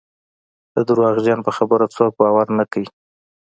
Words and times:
د 0.75 0.77
درواغجن 0.87 1.39
په 1.43 1.51
خبره 1.57 1.85
څوک 1.95 2.11
باور 2.21 2.47
نه 2.57 2.65
کوي. 2.71 2.89